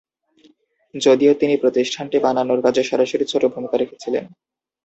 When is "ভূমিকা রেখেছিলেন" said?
3.49-4.25